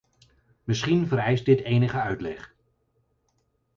Misschien 0.63 1.07
vereist 1.07 1.45
dit 1.45 1.61
enige 1.61 1.97
uitleg. 2.01 2.53